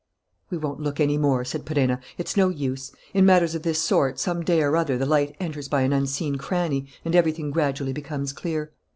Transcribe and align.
"We 0.49 0.57
won't 0.57 0.79
look 0.79 0.99
any 0.99 1.19
more," 1.19 1.45
said 1.45 1.63
Perenna, 1.63 1.99
"it's 2.17 2.35
no 2.35 2.49
use. 2.49 2.91
In 3.13 3.23
matters 3.23 3.53
of 3.53 3.61
this 3.61 3.77
sort, 3.77 4.17
some 4.19 4.41
day 4.43 4.63
or 4.63 4.75
other 4.75 4.97
the 4.97 5.05
light 5.05 5.35
enters 5.39 5.67
by 5.67 5.81
an 5.81 5.93
unseen 5.93 6.37
cranny 6.37 6.87
and 7.05 7.15
everything 7.15 7.51
gradually 7.51 7.93
becomes 7.93 8.33
clear. 8.33 8.71